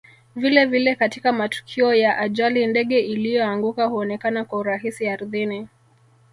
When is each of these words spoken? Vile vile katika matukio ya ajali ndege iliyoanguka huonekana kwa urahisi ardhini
Vile 0.35 0.65
vile 0.65 0.95
katika 0.95 1.31
matukio 1.33 1.93
ya 1.93 2.17
ajali 2.17 2.67
ndege 2.67 2.99
iliyoanguka 2.99 3.85
huonekana 3.85 4.45
kwa 4.45 4.59
urahisi 4.59 5.09
ardhini 5.09 5.67